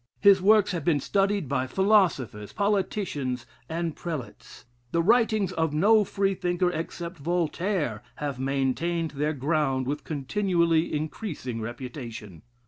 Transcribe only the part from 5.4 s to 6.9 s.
of no Freethinker,